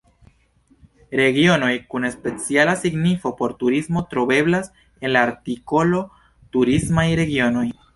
[1.19, 4.75] Regionoj kun speciala signifo por turismo troveblas
[5.07, 6.05] en la artikolo
[6.59, 7.73] turismaj regionoj.